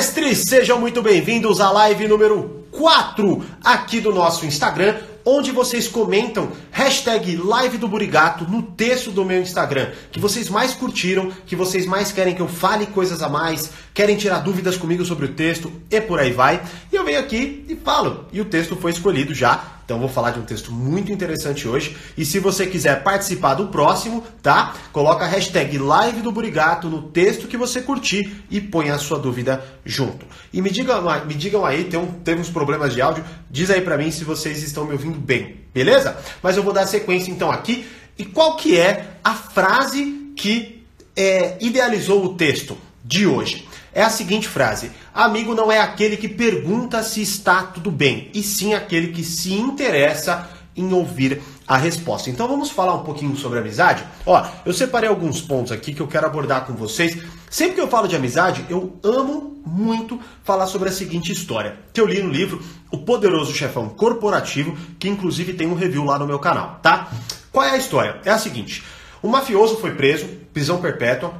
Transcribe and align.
mestres! 0.00 0.44
Sejam 0.48 0.80
muito 0.80 1.02
bem-vindos 1.02 1.60
à 1.60 1.70
live 1.70 2.08
número 2.08 2.64
4 2.70 3.44
aqui 3.62 4.00
do 4.00 4.14
nosso 4.14 4.46
Instagram, 4.46 4.96
onde 5.26 5.52
vocês 5.52 5.88
comentam 5.88 6.52
hashtag 6.70 7.36
live 7.36 7.76
do 7.76 7.86
Burigato 7.86 8.44
no 8.44 8.62
texto 8.62 9.10
do 9.10 9.26
meu 9.26 9.42
Instagram, 9.42 9.90
que 10.10 10.18
vocês 10.18 10.48
mais 10.48 10.72
curtiram, 10.72 11.30
que 11.44 11.54
vocês 11.54 11.84
mais 11.84 12.10
querem 12.12 12.34
que 12.34 12.40
eu 12.40 12.48
fale 12.48 12.86
coisas 12.86 13.22
a 13.22 13.28
mais, 13.28 13.72
querem 13.92 14.16
tirar 14.16 14.38
dúvidas 14.38 14.78
comigo 14.78 15.04
sobre 15.04 15.26
o 15.26 15.34
texto 15.34 15.70
e 15.90 16.00
por 16.00 16.18
aí 16.18 16.32
vai. 16.32 16.62
E 16.90 16.96
eu 16.96 17.04
venho 17.04 17.20
aqui 17.20 17.66
e 17.68 17.76
falo. 17.76 18.24
E 18.32 18.40
o 18.40 18.46
texto 18.46 18.76
foi 18.76 18.92
escolhido 18.92 19.34
já 19.34 19.79
então 19.90 19.98
vou 19.98 20.08
falar 20.08 20.30
de 20.30 20.38
um 20.38 20.44
texto 20.44 20.70
muito 20.70 21.10
interessante 21.10 21.66
hoje. 21.66 21.96
E 22.16 22.24
se 22.24 22.38
você 22.38 22.64
quiser 22.64 23.02
participar 23.02 23.54
do 23.54 23.66
próximo, 23.66 24.22
tá? 24.40 24.72
Coloca 24.92 25.24
a 25.24 25.26
hashtag 25.26 25.78
live 25.78 26.22
do 26.22 26.30
Burigato 26.30 26.88
no 26.88 27.02
texto 27.02 27.48
que 27.48 27.56
você 27.56 27.82
curtir 27.82 28.44
e 28.48 28.60
põe 28.60 28.90
a 28.90 28.98
sua 28.98 29.18
dúvida 29.18 29.64
junto. 29.84 30.24
E 30.52 30.62
me 30.62 30.70
digam, 30.70 31.02
me 31.26 31.34
digam 31.34 31.66
aí, 31.66 31.82
tem, 31.82 31.98
um, 31.98 32.06
tem 32.06 32.36
uns 32.36 32.48
problemas 32.48 32.94
de 32.94 33.02
áudio, 33.02 33.24
diz 33.50 33.68
aí 33.68 33.80
pra 33.80 33.98
mim 33.98 34.12
se 34.12 34.22
vocês 34.22 34.62
estão 34.62 34.84
me 34.84 34.92
ouvindo 34.92 35.18
bem, 35.18 35.56
beleza? 35.74 36.16
Mas 36.40 36.56
eu 36.56 36.62
vou 36.62 36.72
dar 36.72 36.86
sequência 36.86 37.32
então 37.32 37.50
aqui. 37.50 37.84
E 38.16 38.24
qual 38.24 38.54
que 38.54 38.78
é 38.78 39.14
a 39.24 39.34
frase 39.34 40.30
que 40.36 40.84
é, 41.16 41.56
idealizou 41.60 42.24
o 42.24 42.34
texto 42.34 42.78
de 43.04 43.26
hoje? 43.26 43.66
É 43.92 44.02
a 44.02 44.10
seguinte 44.10 44.48
frase: 44.48 44.90
Amigo 45.12 45.54
não 45.54 45.70
é 45.70 45.80
aquele 45.80 46.16
que 46.16 46.28
pergunta 46.28 47.02
se 47.02 47.22
está 47.22 47.62
tudo 47.62 47.90
bem, 47.90 48.30
e 48.34 48.42
sim 48.42 48.74
aquele 48.74 49.08
que 49.08 49.24
se 49.24 49.52
interessa 49.54 50.48
em 50.76 50.92
ouvir 50.92 51.42
a 51.66 51.76
resposta. 51.76 52.30
Então 52.30 52.48
vamos 52.48 52.70
falar 52.70 52.94
um 52.94 53.04
pouquinho 53.04 53.36
sobre 53.36 53.58
amizade? 53.58 54.04
Ó, 54.24 54.44
eu 54.64 54.72
separei 54.72 55.08
alguns 55.08 55.40
pontos 55.40 55.72
aqui 55.72 55.92
que 55.92 56.00
eu 56.00 56.08
quero 56.08 56.26
abordar 56.26 56.66
com 56.66 56.72
vocês. 56.74 57.16
Sempre 57.48 57.74
que 57.74 57.80
eu 57.80 57.88
falo 57.88 58.08
de 58.08 58.16
amizade, 58.16 58.64
eu 58.68 58.98
amo 59.02 59.60
muito 59.66 60.18
falar 60.42 60.66
sobre 60.66 60.88
a 60.88 60.92
seguinte 60.92 61.32
história, 61.32 61.76
que 61.92 62.00
eu 62.00 62.06
li 62.06 62.22
no 62.22 62.30
livro 62.30 62.62
O 62.90 62.98
Poderoso 62.98 63.52
Chefão 63.52 63.88
Corporativo, 63.88 64.76
que 64.98 65.08
inclusive 65.08 65.52
tem 65.52 65.66
um 65.66 65.74
review 65.74 66.04
lá 66.04 66.18
no 66.18 66.26
meu 66.26 66.38
canal, 66.38 66.78
tá? 66.82 67.10
Qual 67.52 67.64
é 67.64 67.72
a 67.72 67.76
história? 67.76 68.20
É 68.24 68.30
a 68.30 68.38
seguinte: 68.38 68.82
o 69.22 69.28
mafioso 69.28 69.76
foi 69.76 69.94
preso, 69.94 70.26
prisão 70.52 70.80
perpétua, 70.80 71.34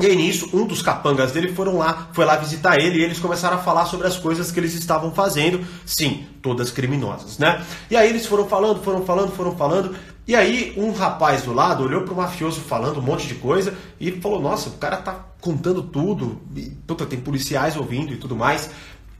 e 0.00 0.06
aí 0.06 0.14
nisso, 0.14 0.48
um 0.52 0.64
dos 0.64 0.80
capangas 0.80 1.32
dele 1.32 1.52
foram 1.52 1.76
lá, 1.76 2.08
foi 2.12 2.24
lá 2.24 2.36
visitar 2.36 2.80
ele 2.80 2.98
e 2.98 3.02
eles 3.04 3.18
começaram 3.18 3.56
a 3.56 3.60
falar 3.60 3.84
sobre 3.86 4.06
as 4.06 4.16
coisas 4.16 4.52
que 4.52 4.60
eles 4.60 4.74
estavam 4.74 5.12
fazendo, 5.12 5.60
sim, 5.84 6.26
todas 6.40 6.70
criminosas, 6.70 7.36
né? 7.38 7.64
E 7.90 7.96
aí 7.96 8.08
eles 8.08 8.24
foram 8.24 8.46
falando, 8.48 8.80
foram 8.82 9.04
falando, 9.04 9.32
foram 9.32 9.56
falando, 9.56 9.96
e 10.26 10.36
aí 10.36 10.72
um 10.76 10.92
rapaz 10.92 11.42
do 11.42 11.52
lado 11.52 11.82
olhou 11.82 12.02
para 12.02 12.14
o 12.14 12.16
mafioso 12.16 12.60
falando 12.60 13.00
um 13.00 13.02
monte 13.02 13.26
de 13.26 13.34
coisa 13.34 13.74
e 13.98 14.12
falou: 14.12 14.40
"Nossa, 14.40 14.68
o 14.68 14.72
cara 14.72 14.98
tá 14.98 15.16
contando 15.40 15.82
tudo, 15.82 16.40
e, 16.54 16.70
puta, 16.86 17.04
tem 17.04 17.18
policiais 17.18 17.76
ouvindo 17.76 18.12
e 18.12 18.16
tudo 18.16 18.36
mais". 18.36 18.70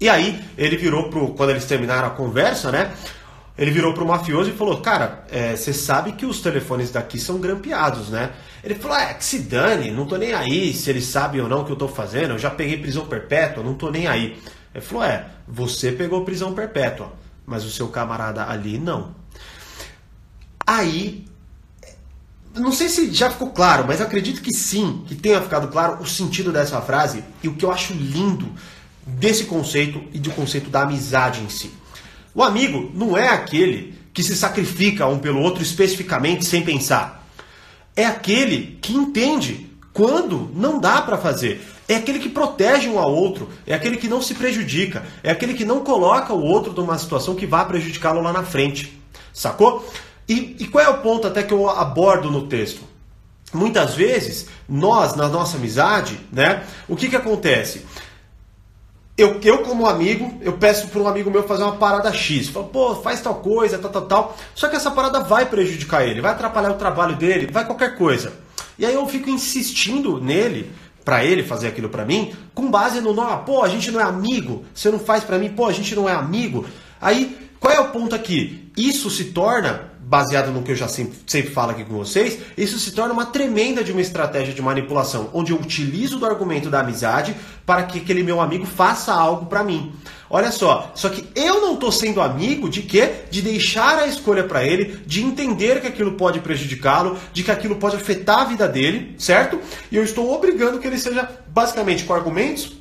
E 0.00 0.08
aí 0.08 0.40
ele 0.56 0.76
virou 0.76 1.10
pro 1.10 1.30
quando 1.30 1.50
eles 1.50 1.64
terminaram 1.64 2.06
a 2.06 2.10
conversa, 2.10 2.70
né? 2.70 2.92
Ele 3.58 3.72
virou 3.72 3.92
pro 3.92 4.06
mafioso 4.06 4.50
e 4.50 4.52
falou: 4.52 4.80
Cara, 4.80 5.24
você 5.56 5.70
é, 5.70 5.72
sabe 5.72 6.12
que 6.12 6.24
os 6.24 6.40
telefones 6.40 6.92
daqui 6.92 7.18
são 7.18 7.38
grampeados, 7.40 8.08
né? 8.08 8.30
Ele 8.62 8.76
falou: 8.76 8.96
É, 8.96 9.12
que 9.14 9.24
se 9.24 9.40
dane, 9.40 9.90
não 9.90 10.06
tô 10.06 10.16
nem 10.16 10.32
aí 10.32 10.72
se 10.72 10.88
eles 10.88 11.04
sabem 11.06 11.40
ou 11.40 11.48
não 11.48 11.62
o 11.62 11.64
que 11.64 11.72
eu 11.72 11.76
tô 11.76 11.88
fazendo, 11.88 12.34
eu 12.34 12.38
já 12.38 12.50
peguei 12.50 12.78
prisão 12.78 13.06
perpétua, 13.06 13.64
não 13.64 13.74
tô 13.74 13.90
nem 13.90 14.06
aí. 14.06 14.40
Ele 14.72 14.84
falou: 14.84 15.02
É, 15.02 15.26
você 15.46 15.90
pegou 15.90 16.24
prisão 16.24 16.54
perpétua, 16.54 17.12
mas 17.44 17.64
o 17.64 17.70
seu 17.70 17.88
camarada 17.88 18.48
ali 18.48 18.78
não. 18.78 19.16
Aí, 20.64 21.24
não 22.54 22.70
sei 22.70 22.88
se 22.88 23.12
já 23.12 23.28
ficou 23.28 23.50
claro, 23.50 23.84
mas 23.88 24.00
acredito 24.00 24.40
que 24.40 24.52
sim, 24.52 25.02
que 25.08 25.16
tenha 25.16 25.42
ficado 25.42 25.66
claro 25.68 26.00
o 26.00 26.06
sentido 26.06 26.52
dessa 26.52 26.80
frase 26.80 27.24
e 27.42 27.48
o 27.48 27.54
que 27.54 27.64
eu 27.64 27.72
acho 27.72 27.92
lindo 27.92 28.52
desse 29.04 29.44
conceito 29.44 30.00
e 30.12 30.20
do 30.20 30.30
conceito 30.30 30.70
da 30.70 30.82
amizade 30.82 31.40
em 31.40 31.48
si. 31.48 31.72
O 32.38 32.42
amigo 32.44 32.92
não 32.94 33.18
é 33.18 33.30
aquele 33.30 33.98
que 34.14 34.22
se 34.22 34.36
sacrifica 34.36 35.08
um 35.08 35.18
pelo 35.18 35.40
outro 35.40 35.60
especificamente 35.60 36.44
sem 36.44 36.62
pensar. 36.62 37.26
É 37.96 38.04
aquele 38.04 38.78
que 38.80 38.94
entende 38.94 39.68
quando 39.92 40.48
não 40.54 40.78
dá 40.78 41.02
para 41.02 41.18
fazer. 41.18 41.60
É 41.88 41.96
aquele 41.96 42.20
que 42.20 42.28
protege 42.28 42.88
um 42.88 42.96
ao 42.96 43.12
outro, 43.12 43.48
é 43.66 43.74
aquele 43.74 43.96
que 43.96 44.06
não 44.06 44.22
se 44.22 44.36
prejudica, 44.36 45.04
é 45.20 45.32
aquele 45.32 45.52
que 45.52 45.64
não 45.64 45.80
coloca 45.80 46.32
o 46.32 46.40
outro 46.40 46.72
numa 46.72 46.96
situação 46.96 47.34
que 47.34 47.44
vá 47.44 47.64
prejudicá-lo 47.64 48.22
lá 48.22 48.32
na 48.32 48.44
frente. 48.44 48.96
Sacou? 49.32 49.84
E, 50.28 50.54
e 50.60 50.68
qual 50.68 50.84
é 50.84 50.88
o 50.88 50.98
ponto 50.98 51.26
até 51.26 51.42
que 51.42 51.52
eu 51.52 51.68
abordo 51.68 52.30
no 52.30 52.46
texto? 52.46 52.82
Muitas 53.52 53.96
vezes, 53.96 54.46
nós, 54.68 55.16
na 55.16 55.26
nossa 55.28 55.56
amizade, 55.56 56.20
né, 56.30 56.62
o 56.86 56.94
que, 56.94 57.08
que 57.08 57.16
acontece? 57.16 57.84
Eu, 59.18 59.40
eu 59.42 59.58
como 59.58 59.84
amigo, 59.84 60.38
eu 60.40 60.52
peço 60.52 60.86
para 60.86 61.02
um 61.02 61.08
amigo 61.08 61.28
meu 61.28 61.42
fazer 61.42 61.64
uma 61.64 61.74
parada 61.74 62.12
X. 62.12 62.48
Falo, 62.48 62.66
pô, 62.66 62.94
faz 62.94 63.20
tal 63.20 63.34
coisa, 63.34 63.76
tal, 63.76 63.90
tal, 63.90 64.02
tal. 64.02 64.36
Só 64.54 64.68
que 64.68 64.76
essa 64.76 64.92
parada 64.92 65.18
vai 65.18 65.44
prejudicar 65.44 66.06
ele, 66.06 66.20
vai 66.20 66.30
atrapalhar 66.30 66.70
o 66.70 66.76
trabalho 66.76 67.16
dele, 67.16 67.48
vai 67.50 67.66
qualquer 67.66 67.96
coisa. 67.96 68.32
E 68.78 68.86
aí 68.86 68.94
eu 68.94 69.04
fico 69.08 69.28
insistindo 69.28 70.20
nele, 70.20 70.70
para 71.04 71.24
ele 71.24 71.42
fazer 71.42 71.66
aquilo 71.68 71.88
para 71.88 72.04
mim, 72.04 72.32
com 72.54 72.70
base 72.70 73.00
no, 73.00 73.14
pô, 73.38 73.64
a 73.64 73.68
gente 73.68 73.90
não 73.90 73.98
é 73.98 74.04
amigo, 74.04 74.64
você 74.74 74.90
não 74.90 74.98
faz 74.98 75.24
para 75.24 75.38
mim, 75.38 75.48
pô, 75.48 75.66
a 75.66 75.72
gente 75.72 75.96
não 75.96 76.08
é 76.08 76.12
amigo. 76.12 76.66
Aí, 77.00 77.47
qual 77.60 77.72
é 77.72 77.80
o 77.80 77.88
ponto 77.88 78.14
aqui? 78.14 78.70
Isso 78.76 79.10
se 79.10 79.26
torna 79.26 79.88
baseado 80.08 80.50
no 80.50 80.62
que 80.62 80.72
eu 80.72 80.76
já 80.76 80.88
sempre, 80.88 81.18
sempre 81.26 81.50
falo 81.50 81.72
aqui 81.72 81.84
com 81.84 81.94
vocês, 81.94 82.38
isso 82.56 82.78
se 82.78 82.92
torna 82.92 83.12
uma 83.12 83.26
tremenda 83.26 83.84
de 83.84 83.92
uma 83.92 84.00
estratégia 84.00 84.54
de 84.54 84.62
manipulação, 84.62 85.28
onde 85.34 85.52
eu 85.52 85.58
utilizo 85.58 86.18
do 86.18 86.24
argumento 86.24 86.70
da 86.70 86.80
amizade 86.80 87.36
para 87.66 87.82
que 87.82 87.98
aquele 87.98 88.22
meu 88.22 88.40
amigo 88.40 88.64
faça 88.64 89.12
algo 89.12 89.44
para 89.46 89.62
mim. 89.62 89.92
Olha 90.30 90.50
só, 90.50 90.92
só 90.94 91.10
que 91.10 91.26
eu 91.34 91.60
não 91.60 91.74
estou 91.74 91.92
sendo 91.92 92.22
amigo 92.22 92.70
de 92.70 92.82
quê? 92.82 93.24
De 93.30 93.42
deixar 93.42 93.98
a 93.98 94.06
escolha 94.06 94.44
para 94.44 94.64
ele, 94.64 94.98
de 95.06 95.22
entender 95.22 95.80
que 95.82 95.86
aquilo 95.86 96.12
pode 96.12 96.40
prejudicá-lo, 96.40 97.18
de 97.32 97.42
que 97.42 97.50
aquilo 97.50 97.76
pode 97.76 97.96
afetar 97.96 98.40
a 98.40 98.44
vida 98.44 98.66
dele, 98.66 99.14
certo? 99.18 99.60
E 99.92 99.96
eu 99.96 100.04
estou 100.04 100.32
obrigando 100.32 100.78
que 100.78 100.86
ele 100.86 100.98
seja 100.98 101.28
basicamente 101.48 102.04
com 102.04 102.14
argumentos 102.14 102.78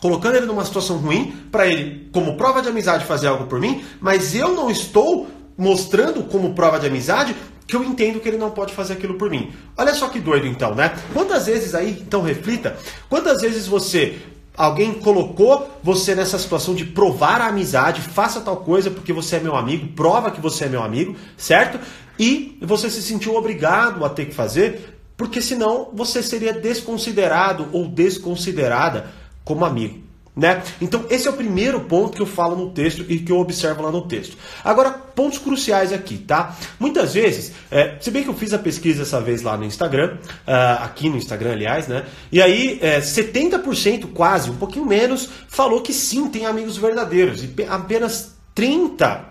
colocando 0.00 0.36
ele 0.36 0.46
numa 0.46 0.64
situação 0.64 0.96
ruim 0.96 1.32
para 1.50 1.66
ele, 1.66 2.08
como 2.12 2.36
prova 2.36 2.62
de 2.62 2.68
amizade, 2.68 3.04
fazer 3.04 3.28
algo 3.28 3.46
por 3.46 3.60
mim, 3.60 3.84
mas 4.00 4.34
eu 4.34 4.54
não 4.54 4.70
estou 4.70 5.28
mostrando 5.56 6.22
como 6.24 6.54
prova 6.54 6.78
de 6.78 6.86
amizade 6.86 7.36
que 7.66 7.76
eu 7.76 7.84
entendo 7.84 8.18
que 8.18 8.28
ele 8.28 8.38
não 8.38 8.50
pode 8.50 8.74
fazer 8.74 8.94
aquilo 8.94 9.14
por 9.14 9.30
mim. 9.30 9.52
Olha 9.76 9.94
só 9.94 10.08
que 10.08 10.18
doido 10.18 10.46
então, 10.46 10.74
né? 10.74 10.96
Quantas 11.12 11.46
vezes 11.46 11.74
aí, 11.74 12.02
então 12.04 12.22
reflita, 12.22 12.76
quantas 13.08 13.40
vezes 13.40 13.66
você 13.66 14.18
alguém 14.56 14.92
colocou 14.94 15.70
você 15.82 16.14
nessa 16.14 16.38
situação 16.38 16.74
de 16.74 16.84
provar 16.84 17.40
a 17.40 17.46
amizade, 17.46 18.00
faça 18.00 18.40
tal 18.40 18.58
coisa 18.58 18.90
porque 18.90 19.12
você 19.12 19.36
é 19.36 19.40
meu 19.40 19.54
amigo, 19.54 19.88
prova 19.94 20.30
que 20.30 20.40
você 20.40 20.64
é 20.64 20.68
meu 20.68 20.82
amigo, 20.82 21.14
certo? 21.36 21.78
E 22.18 22.58
você 22.60 22.90
se 22.90 23.00
sentiu 23.00 23.36
obrigado 23.36 24.04
a 24.04 24.10
ter 24.10 24.26
que 24.26 24.34
fazer, 24.34 24.98
porque 25.16 25.40
senão 25.40 25.90
você 25.94 26.22
seria 26.22 26.52
desconsiderado 26.52 27.68
ou 27.72 27.86
desconsiderada 27.86 29.06
como 29.44 29.64
amigo. 29.64 30.10
Né? 30.36 30.62
Então, 30.80 31.04
esse 31.10 31.26
é 31.26 31.30
o 31.30 31.34
primeiro 31.34 31.80
ponto 31.80 32.16
que 32.16 32.22
eu 32.22 32.26
falo 32.26 32.56
no 32.56 32.70
texto 32.70 33.04
e 33.08 33.18
que 33.18 33.32
eu 33.32 33.38
observo 33.38 33.82
lá 33.82 33.90
no 33.90 34.02
texto. 34.02 34.38
Agora, 34.64 34.90
pontos 34.90 35.38
cruciais 35.38 35.92
aqui, 35.92 36.16
tá? 36.16 36.56
Muitas 36.78 37.12
vezes, 37.14 37.52
é, 37.70 37.96
se 38.00 38.10
bem 38.10 38.22
que 38.22 38.30
eu 38.30 38.34
fiz 38.34 38.54
a 38.54 38.58
pesquisa 38.58 39.02
essa 39.02 39.20
vez 39.20 39.42
lá 39.42 39.56
no 39.56 39.64
Instagram, 39.64 40.18
uh, 40.46 40.82
aqui 40.84 41.10
no 41.10 41.16
Instagram, 41.16 41.52
aliás, 41.52 41.88
né? 41.88 42.06
E 42.30 42.40
aí, 42.40 42.78
é, 42.80 43.00
70% 43.00 44.12
quase, 44.14 44.50
um 44.50 44.56
pouquinho 44.56 44.86
menos, 44.86 45.28
falou 45.48 45.82
que 45.82 45.92
sim, 45.92 46.28
tem 46.30 46.46
amigos 46.46 46.76
verdadeiros. 46.76 47.42
E 47.42 47.52
apenas 47.68 48.34
30% 48.56 49.30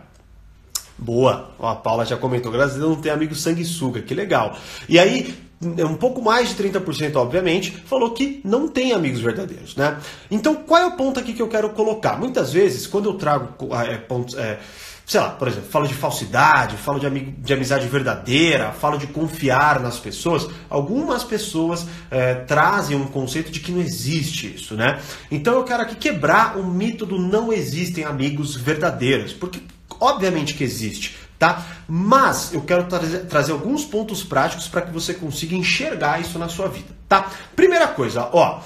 Boa, 1.01 1.51
a 1.59 1.75
Paula 1.75 2.05
já 2.05 2.17
comentou, 2.17 2.51
graças 2.51 2.75
a 2.75 2.79
Deus 2.79 2.89
não 2.89 3.01
tem 3.01 3.09
amigo 3.09 3.33
sanguessuga, 3.33 4.01
que 4.01 4.13
legal. 4.13 4.57
E 4.87 4.99
aí, 4.99 5.33
um 5.61 5.95
pouco 5.95 6.21
mais 6.21 6.49
de 6.49 6.63
30%, 6.63 7.15
obviamente, 7.17 7.71
falou 7.85 8.11
que 8.11 8.39
não 8.45 8.67
tem 8.67 8.93
amigos 8.93 9.19
verdadeiros, 9.19 9.75
né? 9.75 9.97
Então, 10.31 10.55
qual 10.55 10.81
é 10.81 10.85
o 10.85 10.91
ponto 10.91 11.19
aqui 11.19 11.33
que 11.33 11.41
eu 11.41 11.49
quero 11.49 11.69
colocar? 11.71 12.17
Muitas 12.17 12.53
vezes, 12.53 12.87
quando 12.87 13.09
eu 13.09 13.15
trago 13.15 13.53
é, 13.75 13.97
pontos, 13.97 14.37
é, 14.37 14.59
sei 15.05 15.19
lá, 15.19 15.31
por 15.31 15.49
exemplo, 15.49 15.69
falo 15.69 15.85
de 15.85 15.93
falsidade, 15.93 16.77
falo 16.77 16.97
de, 16.97 17.05
amigo, 17.05 17.33
de 17.41 17.53
amizade 17.53 17.85
verdadeira, 17.87 18.71
falo 18.71 18.97
de 18.97 19.07
confiar 19.07 19.81
nas 19.81 19.99
pessoas, 19.99 20.47
algumas 20.69 21.25
pessoas 21.25 21.85
é, 22.09 22.35
trazem 22.35 22.95
um 22.95 23.07
conceito 23.07 23.51
de 23.51 23.59
que 23.59 23.71
não 23.71 23.81
existe 23.81 24.55
isso, 24.55 24.75
né? 24.75 25.01
Então, 25.29 25.55
eu 25.55 25.65
quero 25.65 25.83
aqui 25.83 25.95
quebrar 25.95 26.57
o 26.57 26.65
mito 26.65 27.05
do 27.05 27.19
não 27.19 27.51
existem 27.51 28.05
amigos 28.05 28.55
verdadeiros, 28.55 29.33
porque 29.33 29.59
obviamente 29.99 30.53
que 30.53 30.63
existe 30.63 31.28
tá? 31.39 31.65
Mas 31.87 32.53
eu 32.53 32.61
quero 32.61 32.83
trazer, 32.83 33.19
trazer 33.19 33.53
alguns 33.53 33.85
pontos 33.85 34.21
práticos 34.21 34.67
para 34.67 34.81
que 34.81 34.91
você 34.91 35.13
consiga 35.13 35.55
enxergar 35.55 36.19
isso 36.19 36.37
na 36.37 36.49
sua 36.49 36.67
vida, 36.67 36.89
tá? 37.07 37.31
Primeira 37.55 37.87
coisa, 37.87 38.29
ó. 38.33 38.59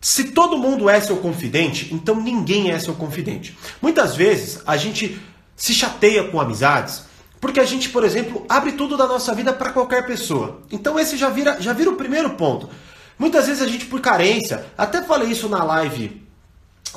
Se 0.00 0.24
todo 0.32 0.58
mundo 0.58 0.90
é 0.90 1.00
seu 1.00 1.18
confidente, 1.18 1.94
então 1.94 2.16
ninguém 2.16 2.72
é 2.72 2.78
seu 2.78 2.94
confidente. 2.94 3.56
Muitas 3.80 4.16
vezes 4.16 4.60
a 4.66 4.76
gente 4.76 5.20
se 5.54 5.72
chateia 5.72 6.24
com 6.24 6.40
amizades 6.40 7.04
porque 7.40 7.60
a 7.60 7.64
gente, 7.64 7.88
por 7.88 8.04
exemplo, 8.04 8.46
abre 8.48 8.72
tudo 8.72 8.96
da 8.96 9.06
nossa 9.06 9.34
vida 9.34 9.52
para 9.52 9.70
qualquer 9.70 10.06
pessoa. 10.06 10.62
Então 10.70 10.98
esse 10.98 11.16
já 11.16 11.28
vira, 11.28 11.60
já 11.60 11.72
vira 11.72 11.90
o 11.90 11.96
primeiro 11.96 12.30
ponto. 12.30 12.68
Muitas 13.18 13.46
vezes 13.46 13.62
a 13.62 13.66
gente, 13.66 13.84
por 13.84 14.00
carência, 14.00 14.64
até 14.78 15.02
falei 15.02 15.28
isso 15.28 15.48
na 15.48 15.62
live 15.62 16.21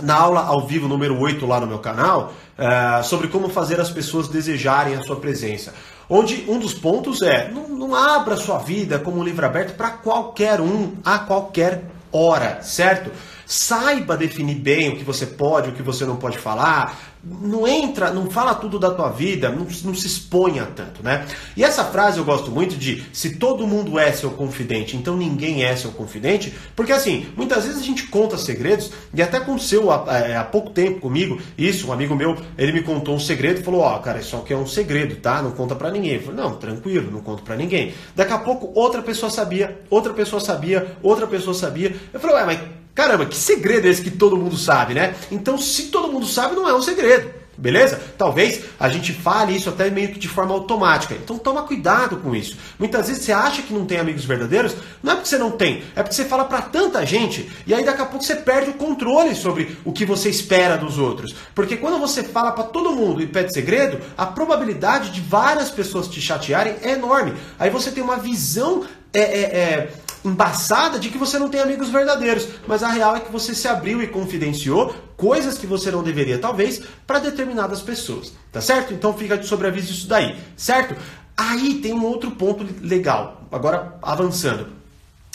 na 0.01 0.15
aula 0.15 0.41
ao 0.41 0.65
vivo 0.65 0.87
número 0.87 1.19
8 1.19 1.45
lá 1.45 1.59
no 1.59 1.67
meu 1.67 1.79
canal, 1.79 2.33
uh, 2.57 3.03
sobre 3.03 3.27
como 3.27 3.49
fazer 3.49 3.79
as 3.79 3.89
pessoas 3.89 4.27
desejarem 4.27 4.95
a 4.95 5.01
sua 5.01 5.15
presença. 5.17 5.73
Onde 6.09 6.45
um 6.47 6.59
dos 6.59 6.73
pontos 6.73 7.21
é, 7.21 7.49
não, 7.51 7.67
não 7.67 7.95
abra 7.95 8.37
sua 8.37 8.59
vida 8.59 8.99
como 8.99 9.19
um 9.19 9.23
livro 9.23 9.45
aberto 9.45 9.75
para 9.75 9.89
qualquer 9.89 10.61
um, 10.61 10.93
a 11.03 11.19
qualquer 11.19 11.83
hora, 12.11 12.61
certo? 12.61 13.11
Saiba 13.45 14.15
definir 14.15 14.55
bem 14.55 14.89
o 14.89 14.97
que 14.97 15.03
você 15.03 15.25
pode, 15.25 15.69
o 15.69 15.73
que 15.73 15.81
você 15.81 16.05
não 16.05 16.15
pode 16.15 16.37
falar. 16.37 16.97
Não 17.25 17.67
entra, 17.67 18.11
não 18.11 18.29
fala 18.29 18.53
tudo 18.53 18.77
da 18.77 18.91
tua 18.91 19.09
vida, 19.09 19.49
não, 19.49 19.65
não, 19.83 19.95
se 19.95 20.05
exponha 20.05 20.65
tanto, 20.75 21.01
né? 21.01 21.25
E 21.57 21.63
essa 21.63 21.83
frase 21.83 22.19
eu 22.19 22.25
gosto 22.25 22.51
muito 22.51 22.75
de 22.75 23.03
se 23.11 23.37
todo 23.37 23.65
mundo 23.65 23.97
é 23.97 24.11
seu 24.11 24.29
confidente, 24.29 24.95
então 24.95 25.17
ninguém 25.17 25.63
é 25.63 25.75
seu 25.75 25.91
confidente, 25.91 26.53
porque 26.75 26.91
assim, 26.91 27.25
muitas 27.35 27.65
vezes 27.65 27.81
a 27.81 27.83
gente 27.83 28.07
conta 28.07 28.37
segredos, 28.37 28.91
e 29.11 29.23
até 29.23 29.37
aconteceu 29.37 29.91
há, 29.91 30.05
é, 30.17 30.37
há 30.37 30.43
pouco 30.43 30.69
tempo 30.69 30.99
comigo, 30.99 31.39
isso, 31.57 31.87
um 31.87 31.91
amigo 31.91 32.15
meu, 32.15 32.37
ele 32.57 32.71
me 32.71 32.83
contou 32.83 33.15
um 33.15 33.19
segredo 33.19 33.59
e 33.59 33.63
falou, 33.63 33.81
ó, 33.81 33.95
oh, 33.95 33.99
cara, 33.99 34.19
isso 34.19 34.35
aqui 34.35 34.53
é 34.53 34.57
um 34.57 34.67
segredo, 34.67 35.15
tá? 35.15 35.41
Não 35.41 35.51
conta 35.51 35.75
para 35.75 35.89
ninguém. 35.89 36.15
Eu 36.15 36.21
falei, 36.21 36.41
não, 36.41 36.55
tranquilo, 36.55 37.11
não 37.11 37.21
conto 37.21 37.43
para 37.43 37.55
ninguém. 37.55 37.93
Daqui 38.15 38.33
a 38.33 38.37
pouco 38.37 38.71
outra 38.79 39.01
pessoa 39.01 39.29
sabia, 39.29 39.81
outra 39.89 40.13
pessoa 40.13 40.39
sabia, 40.39 40.95
outra 41.01 41.25
pessoa 41.25 41.53
sabia. 41.53 41.95
Eu 42.13 42.19
falei, 42.19 42.35
ué, 42.35 42.45
mas 42.45 42.59
Caramba, 42.95 43.25
que 43.25 43.35
segredo 43.35 43.87
é 43.87 43.91
esse 43.91 44.01
que 44.01 44.09
todo 44.09 44.37
mundo 44.37 44.57
sabe, 44.57 44.93
né? 44.93 45.13
Então, 45.29 45.57
se 45.57 45.83
todo 45.87 46.11
mundo 46.11 46.25
sabe, 46.25 46.55
não 46.55 46.67
é 46.67 46.73
um 46.73 46.81
segredo. 46.81 47.29
Beleza? 47.57 48.01
Talvez 48.17 48.65
a 48.77 48.89
gente 48.89 49.13
fale 49.13 49.55
isso 49.55 49.69
até 49.69 49.89
meio 49.89 50.09
que 50.09 50.19
de 50.19 50.27
forma 50.27 50.53
automática. 50.53 51.15
Então 51.15 51.37
toma 51.37 51.63
cuidado 51.63 52.17
com 52.17 52.35
isso. 52.35 52.57
Muitas 52.77 53.07
vezes 53.07 53.23
você 53.23 53.31
acha 53.31 53.61
que 53.61 53.73
não 53.73 53.85
tem 53.85 53.97
amigos 53.97 54.25
verdadeiros, 54.25 54.75
não 55.01 55.13
é 55.13 55.15
porque 55.15 55.29
você 55.29 55.37
não 55.37 55.51
tem, 55.51 55.83
é 55.95 56.03
porque 56.03 56.15
você 56.15 56.25
fala 56.25 56.43
para 56.43 56.61
tanta 56.61 57.05
gente 57.05 57.49
e 57.65 57.73
aí 57.73 57.83
daqui 57.85 58.01
a 58.01 58.05
pouco 58.05 58.25
você 58.25 58.35
perde 58.35 58.71
o 58.71 58.73
controle 58.73 59.33
sobre 59.35 59.77
o 59.85 59.93
que 59.93 60.05
você 60.05 60.29
espera 60.29 60.77
dos 60.77 60.97
outros. 60.97 61.33
Porque 61.53 61.77
quando 61.77 61.97
você 61.97 62.23
fala 62.23 62.51
para 62.51 62.65
todo 62.65 62.91
mundo 62.91 63.21
e 63.21 63.27
pede 63.27 63.53
segredo, 63.53 64.01
a 64.17 64.25
probabilidade 64.25 65.11
de 65.11 65.21
várias 65.21 65.71
pessoas 65.71 66.09
te 66.09 66.19
chatearem 66.19 66.75
é 66.81 66.91
enorme. 66.91 67.35
Aí 67.57 67.69
você 67.69 67.89
tem 67.89 68.03
uma 68.03 68.17
visão 68.17 68.83
é, 69.13 69.21
é, 69.21 69.41
é 69.41 69.89
embaçada 70.25 70.97
de 70.97 71.09
que 71.09 71.17
você 71.17 71.37
não 71.37 71.49
tem 71.49 71.61
amigos 71.61 71.89
verdadeiros, 71.89 72.47
mas 72.67 72.81
a 72.81 72.89
real 72.89 73.15
é 73.15 73.19
que 73.19 73.31
você 73.31 73.53
se 73.53 73.67
abriu 73.67 74.01
e 74.01 74.07
confidenciou 74.07 74.93
coisas 75.15 75.57
que 75.57 75.67
você 75.67 75.91
não 75.91 76.03
deveria, 76.03 76.39
talvez, 76.39 76.81
para 77.05 77.19
determinadas 77.19 77.81
pessoas, 77.81 78.33
tá 78.51 78.59
certo? 78.59 78.93
Então 78.93 79.13
fica 79.13 79.37
de 79.37 79.47
sobreaviso 79.47 79.91
isso 79.91 80.07
daí, 80.07 80.35
certo? 80.57 80.95
Aí 81.37 81.75
tem 81.75 81.93
um 81.93 82.03
outro 82.03 82.31
ponto 82.31 82.65
legal, 82.81 83.41
agora 83.51 83.97
avançando. 84.01 84.67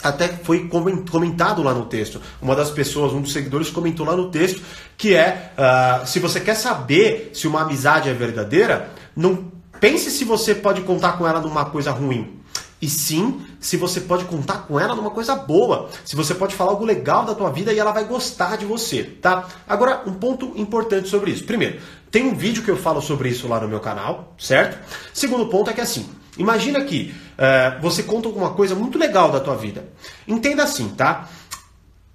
Até 0.03 0.27
foi 0.27 0.67
comentado 0.67 1.61
lá 1.61 1.75
no 1.75 1.85
texto. 1.85 2.19
Uma 2.41 2.55
das 2.55 2.71
pessoas, 2.71 3.13
um 3.13 3.21
dos 3.21 3.31
seguidores, 3.31 3.69
comentou 3.69 4.03
lá 4.03 4.15
no 4.15 4.31
texto 4.31 4.59
que 4.97 5.13
é: 5.13 5.53
uh, 5.55 6.07
se 6.07 6.19
você 6.19 6.39
quer 6.39 6.55
saber 6.55 7.29
se 7.35 7.47
uma 7.47 7.61
amizade 7.61 8.09
é 8.09 8.13
verdadeira, 8.13 8.89
não 9.15 9.51
pense 9.79 10.09
se 10.09 10.25
você 10.25 10.55
pode 10.55 10.81
contar 10.81 11.19
com 11.19 11.27
ela 11.27 11.39
numa 11.39 11.65
coisa 11.65 11.91
ruim 11.91 12.40
e 12.81 12.89
sim, 12.89 13.45
se 13.59 13.77
você 13.77 14.01
pode 14.01 14.25
contar 14.25 14.65
com 14.65 14.79
ela 14.79 14.95
numa 14.95 15.11
coisa 15.11 15.35
boa, 15.35 15.89
se 16.03 16.15
você 16.15 16.33
pode 16.33 16.55
falar 16.55 16.71
algo 16.71 16.83
legal 16.83 17.23
da 17.23 17.35
tua 17.35 17.51
vida 17.51 17.71
e 17.71 17.77
ela 17.77 17.91
vai 17.91 18.05
gostar 18.05 18.57
de 18.57 18.65
você, 18.65 19.03
tá? 19.03 19.47
Agora, 19.67 20.01
um 20.07 20.13
ponto 20.13 20.53
importante 20.55 21.07
sobre 21.07 21.29
isso. 21.29 21.43
Primeiro, 21.43 21.79
tem 22.09 22.23
um 22.23 22.33
vídeo 22.33 22.63
que 22.63 22.71
eu 22.71 22.77
falo 22.77 22.99
sobre 22.99 23.29
isso 23.29 23.47
lá 23.47 23.59
no 23.59 23.67
meu 23.67 23.79
canal, 23.79 24.33
certo? 24.37 24.79
Segundo 25.13 25.45
ponto 25.45 25.69
é 25.69 25.73
que 25.73 25.81
assim, 25.81 26.09
imagina 26.37 26.83
que 26.83 27.13
uh, 27.37 27.79
você 27.81 28.01
conta 28.01 28.27
alguma 28.27 28.49
coisa 28.51 28.73
muito 28.73 28.97
legal 28.97 29.31
da 29.31 29.39
tua 29.39 29.55
vida. 29.55 29.87
Entenda 30.27 30.63
assim, 30.63 30.89
tá? 30.89 31.29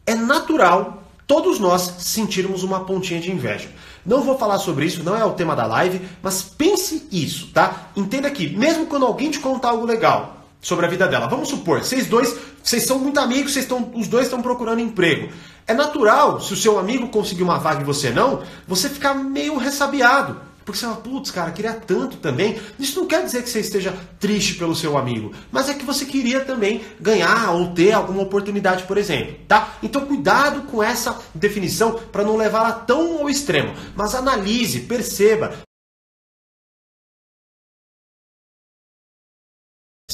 É 0.04 0.16
natural 0.16 1.04
todos 1.28 1.60
nós 1.60 1.94
sentirmos 1.98 2.64
uma 2.64 2.84
pontinha 2.84 3.20
de 3.20 3.30
inveja. 3.30 3.68
Não 4.04 4.22
vou 4.22 4.38
falar 4.38 4.58
sobre 4.58 4.86
isso, 4.86 5.02
não 5.02 5.16
é 5.16 5.24
o 5.24 5.32
tema 5.32 5.54
da 5.54 5.66
live, 5.66 6.00
mas 6.22 6.42
pense 6.42 7.08
isso, 7.10 7.48
tá? 7.52 7.88
Entenda 7.96 8.30
que, 8.30 8.56
mesmo 8.56 8.86
quando 8.86 9.06
alguém 9.06 9.30
te 9.30 9.40
contar 9.40 9.70
algo 9.70 9.84
legal, 9.84 10.45
sobre 10.60 10.86
a 10.86 10.88
vida 10.88 11.06
dela. 11.06 11.26
Vamos 11.26 11.48
supor, 11.48 11.82
vocês 11.82 12.06
dois, 12.06 12.36
vocês 12.62 12.84
são 12.84 12.98
muito 12.98 13.18
amigos, 13.20 13.52
vocês 13.52 13.64
estão, 13.64 13.90
os 13.94 14.08
dois 14.08 14.24
estão 14.24 14.42
procurando 14.42 14.80
emprego. 14.80 15.28
É 15.66 15.74
natural, 15.74 16.40
se 16.40 16.52
o 16.52 16.56
seu 16.56 16.78
amigo 16.78 17.08
conseguir 17.08 17.42
uma 17.42 17.58
vaga 17.58 17.82
e 17.82 17.84
você 17.84 18.10
não, 18.10 18.42
você 18.66 18.88
ficar 18.88 19.14
meio 19.14 19.56
ressabiado. 19.56 20.40
Porque 20.66 20.80
você 20.80 20.86
fala, 20.86 20.96
putz, 20.96 21.30
cara, 21.30 21.52
queria 21.52 21.74
tanto 21.74 22.16
também. 22.16 22.60
Isso 22.76 22.98
não 22.98 23.06
quer 23.06 23.24
dizer 23.24 23.44
que 23.44 23.48
você 23.48 23.60
esteja 23.60 23.94
triste 24.18 24.54
pelo 24.54 24.74
seu 24.74 24.98
amigo, 24.98 25.32
mas 25.52 25.68
é 25.68 25.74
que 25.74 25.84
você 25.84 26.04
queria 26.04 26.40
também 26.40 26.82
ganhar 27.00 27.52
ou 27.52 27.68
ter 27.68 27.92
alguma 27.92 28.22
oportunidade, 28.22 28.82
por 28.82 28.98
exemplo, 28.98 29.36
tá? 29.46 29.74
Então 29.80 30.04
cuidado 30.04 30.62
com 30.62 30.82
essa 30.82 31.16
definição 31.32 31.92
para 32.10 32.24
não 32.24 32.36
levá-la 32.36 32.72
tão 32.72 33.20
ao 33.20 33.30
extremo, 33.30 33.74
mas 33.94 34.16
analise, 34.16 34.80
perceba, 34.80 35.54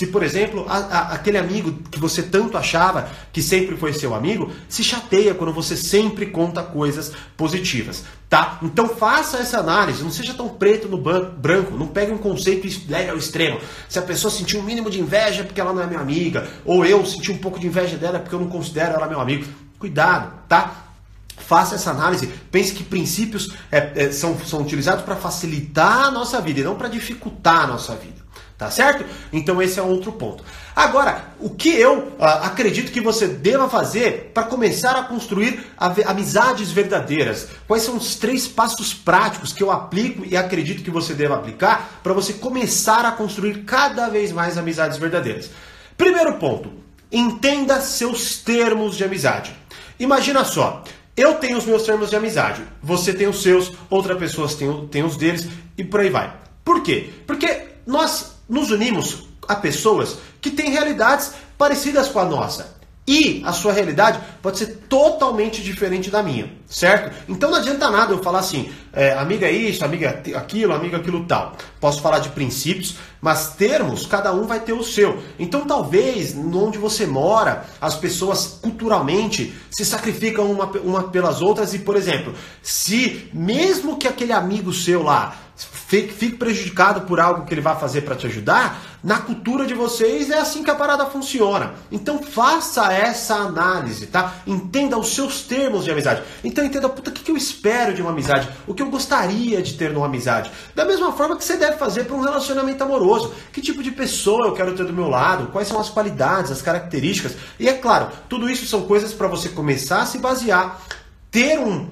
Se, 0.02 0.08
por 0.08 0.25
exemplo, 0.25 0.66
a, 0.69 0.78
a, 0.78 1.00
aquele 1.12 1.38
amigo 1.38 1.78
que 1.88 1.96
você 1.96 2.25
tanto 2.25 2.58
achava 2.58 3.08
que 3.32 3.40
sempre 3.40 3.76
foi 3.76 3.93
seu 3.93 4.16
amigo, 4.16 4.50
se 4.69 4.82
chateia 4.82 5.32
quando 5.32 5.52
você 5.52 5.76
sempre 5.76 6.26
conta 6.26 6.60
coisas 6.60 7.12
positivas, 7.37 8.02
tá? 8.28 8.58
Então 8.64 8.88
faça 8.88 9.38
essa 9.38 9.60
análise, 9.60 10.02
não 10.02 10.10
seja 10.10 10.34
tão 10.34 10.49
preto 10.49 10.88
no 10.88 10.99
branco, 10.99 11.78
não 11.78 11.87
pegue 11.87 12.10
um 12.10 12.19
conceito 12.19 12.66
e 12.66 12.90
leve 12.90 13.10
ao 13.10 13.16
extremo. 13.16 13.60
Se 13.88 13.96
a 13.96 14.02
pessoa 14.02 14.28
sentir 14.28 14.56
um 14.56 14.62
mínimo 14.64 14.90
de 14.90 15.00
inveja 15.00 15.44
porque 15.44 15.60
ela 15.60 15.72
não 15.72 15.81
é 15.81 15.87
minha 15.87 16.00
amiga, 16.00 16.48
ou 16.64 16.84
eu 16.84 17.06
senti 17.06 17.31
um 17.31 17.38
pouco 17.38 17.60
de 17.60 17.69
inveja 17.69 17.96
dela 17.96 18.19
porque 18.19 18.34
eu 18.34 18.40
não 18.40 18.48
considero 18.48 18.94
ela 18.94 19.06
meu 19.06 19.20
amigo, 19.20 19.46
cuidado, 19.78 20.32
tá? 20.48 20.88
Faça 21.37 21.76
essa 21.76 21.93
análise, 21.93 22.26
pense 22.50 22.75
que 22.75 22.82
princípios 22.82 23.55
é, 23.70 23.93
é, 23.94 24.10
são, 24.10 24.37
são 24.40 24.62
utilizados 24.62 25.05
para 25.05 25.14
facilitar 25.14 26.06
a 26.06 26.10
nossa 26.10 26.40
vida 26.40 26.58
e 26.58 26.64
não 26.64 26.75
para 26.75 26.88
dificultar 26.88 27.60
a 27.60 27.66
nossa 27.69 27.94
vida. 27.94 28.21
Tá 28.62 28.70
certo? 28.70 29.04
Então 29.32 29.60
esse 29.60 29.80
é 29.80 29.82
outro 29.82 30.12
ponto. 30.12 30.44
Agora, 30.76 31.34
o 31.40 31.50
que 31.50 31.68
eu 31.68 31.98
uh, 31.98 32.14
acredito 32.44 32.92
que 32.92 33.00
você 33.00 33.26
deva 33.26 33.68
fazer 33.68 34.30
para 34.32 34.44
começar 34.44 34.94
a 34.94 35.02
construir 35.02 35.66
amizades 36.06 36.70
verdadeiras? 36.70 37.48
Quais 37.66 37.82
são 37.82 37.96
os 37.96 38.14
três 38.14 38.46
passos 38.46 38.94
práticos 38.94 39.52
que 39.52 39.64
eu 39.64 39.72
aplico 39.72 40.24
e 40.24 40.36
acredito 40.36 40.84
que 40.84 40.92
você 40.92 41.12
deva 41.12 41.34
aplicar 41.34 41.98
para 42.04 42.12
você 42.12 42.34
começar 42.34 43.04
a 43.04 43.10
construir 43.10 43.64
cada 43.64 44.08
vez 44.08 44.30
mais 44.30 44.56
amizades 44.56 44.96
verdadeiras? 44.96 45.50
Primeiro 45.98 46.34
ponto, 46.34 46.72
entenda 47.10 47.80
seus 47.80 48.38
termos 48.38 48.96
de 48.96 49.02
amizade. 49.02 49.52
Imagina 49.98 50.44
só, 50.44 50.84
eu 51.16 51.34
tenho 51.34 51.58
os 51.58 51.66
meus 51.66 51.82
termos 51.82 52.10
de 52.10 52.14
amizade, 52.14 52.62
você 52.80 53.12
tem 53.12 53.26
os 53.26 53.42
seus, 53.42 53.72
outras 53.90 54.16
pessoas 54.16 54.54
têm, 54.54 54.86
têm 54.86 55.02
os 55.02 55.16
deles 55.16 55.48
e 55.76 55.82
por 55.82 55.98
aí 55.98 56.10
vai. 56.10 56.32
Por 56.64 56.81
quê? 56.81 57.10
Porque 57.26 57.72
nós 57.84 58.31
nos 58.49 58.70
unimos 58.70 59.25
a 59.49 59.56
pessoas 59.56 60.19
que 60.41 60.51
têm 60.51 60.70
realidades 60.70 61.32
parecidas 61.56 62.08
com 62.08 62.19
a 62.19 62.25
nossa. 62.25 62.82
E 63.06 63.43
a 63.44 63.53
sua 63.53 63.72
realidade 63.72 64.20
pode 64.41 64.58
ser 64.58 64.84
totalmente 64.89 65.61
diferente 65.61 66.08
da 66.08 66.22
minha, 66.22 66.53
certo? 66.69 67.13
Então 67.29 67.51
não 67.51 67.58
adianta 67.58 67.91
nada 67.91 68.13
eu 68.13 68.22
falar 68.22 68.39
assim, 68.39 68.72
é, 68.93 69.13
amiga 69.15 69.51
isso, 69.51 69.84
amiga 69.84 70.22
aquilo, 70.37 70.72
amiga 70.72 70.99
aquilo 70.99 71.27
tal. 71.27 71.56
Posso 71.81 72.01
falar 72.01 72.20
de 72.20 72.29
princípios, 72.29 72.94
mas 73.20 73.55
termos, 73.55 74.06
cada 74.06 74.32
um 74.32 74.46
vai 74.46 74.61
ter 74.61 74.72
o 74.72 74.84
seu. 74.84 75.20
Então 75.37 75.67
talvez, 75.67 76.32
onde 76.37 76.79
você 76.79 77.05
mora, 77.05 77.65
as 77.81 77.96
pessoas 77.96 78.61
culturalmente 78.63 79.53
se 79.69 79.84
sacrificam 79.84 80.49
uma, 80.49 80.67
uma 80.67 81.03
pelas 81.08 81.43
outras 81.43 81.75
e, 81.75 81.81
por 81.81 81.96
exemplo, 81.96 82.32
se 82.63 83.29
mesmo 83.32 83.99
que 83.99 84.06
aquele 84.06 84.32
amigo 84.32 84.72
seu 84.72 85.03
lá 85.03 85.37
fique, 85.66 86.36
prejudicado 86.36 87.02
por 87.02 87.20
algo 87.20 87.44
que 87.44 87.52
ele 87.52 87.60
vai 87.60 87.78
fazer 87.78 88.02
para 88.02 88.16
te 88.16 88.26
ajudar, 88.26 88.82
na 89.02 89.19
cultura 89.19 89.66
de 89.66 89.74
vocês 89.74 90.31
é 90.31 90.38
assim 90.38 90.62
que 90.62 90.70
a 90.70 90.74
parada 90.74 91.04
funciona. 91.06 91.74
Então 91.90 92.22
faça 92.22 92.92
essa 92.92 93.34
análise, 93.34 94.06
tá? 94.06 94.34
Entenda 94.46 94.96
os 94.96 95.14
seus 95.14 95.42
termos 95.42 95.84
de 95.84 95.90
amizade. 95.90 96.22
Então 96.44 96.64
entenda, 96.64 96.88
puta, 96.88 97.10
o 97.10 97.12
que, 97.12 97.31
eu 97.31 97.36
espero 97.36 97.94
de 97.94 98.00
uma 98.00 98.12
amizade? 98.12 98.48
O 98.66 98.74
que 98.74 98.82
eu 98.82 98.90
gostaria 98.90 99.60
de 99.60 99.74
ter 99.74 99.92
numa 99.92 100.06
amizade? 100.06 100.50
Da 100.74 100.84
mesma 100.84 101.12
forma 101.12 101.36
que 101.36 101.44
você 101.44 101.56
deve 101.56 101.76
fazer 101.76 102.04
para 102.04 102.16
um 102.16 102.20
relacionamento 102.20 102.82
amoroso. 102.84 103.34
Que 103.52 103.60
tipo 103.60 103.82
de 103.82 103.90
pessoa 103.90 104.46
eu 104.46 104.52
quero 104.52 104.74
ter 104.74 104.86
do 104.86 104.92
meu 104.92 105.08
lado? 105.08 105.48
Quais 105.48 105.69
são 105.69 105.81
as 105.81 105.90
qualidades, 105.90 106.52
as 106.52 106.62
características? 106.62 107.36
E 107.58 107.69
é 107.69 107.74
claro, 107.74 108.08
tudo 108.28 108.48
isso 108.48 108.66
são 108.66 108.82
coisas 108.82 109.12
para 109.12 109.26
você 109.26 109.48
começar 109.48 110.02
a 110.02 110.06
se 110.06 110.19
basear, 110.19 110.81
ter 111.31 111.58
um, 111.58 111.90